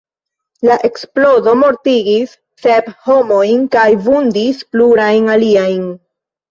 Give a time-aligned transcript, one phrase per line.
[0.69, 2.33] La eksplodo mortigis
[2.65, 5.91] sep homojn kaj vundis plurajn aliajn.